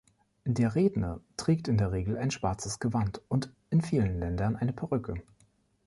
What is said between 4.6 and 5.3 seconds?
Perücke.